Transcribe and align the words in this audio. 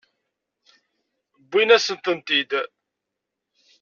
Wwin-asent-tent-id. 1.43 2.51